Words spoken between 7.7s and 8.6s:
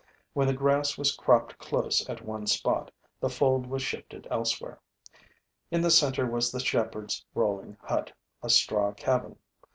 hut, a